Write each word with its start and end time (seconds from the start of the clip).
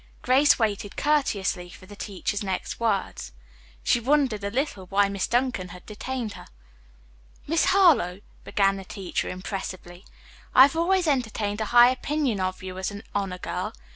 Grace 0.23 0.57
waited 0.57 0.97
courteously 0.97 1.69
for 1.69 1.85
the 1.85 1.95
teacher's 1.95 2.41
next 2.43 2.79
words. 2.79 3.33
She 3.83 3.99
wondered 3.99 4.43
a 4.43 4.49
little 4.49 4.87
why 4.87 5.07
Miss 5.09 5.27
Duncan 5.27 5.67
had 5.67 5.85
detained 5.85 6.33
her. 6.33 6.47
"Miss 7.45 7.65
Harlowe," 7.65 8.21
began 8.43 8.77
the 8.77 8.83
teacher 8.83 9.29
impressively, 9.29 10.03
"I 10.55 10.63
have 10.63 10.75
always 10.75 11.05
entertained 11.05 11.61
a 11.61 11.65
high 11.65 11.89
opinion 11.91 12.39
of 12.39 12.63
you 12.63 12.79
as 12.79 12.89
an 12.89 13.03
honor 13.13 13.37
girl. 13.37 13.73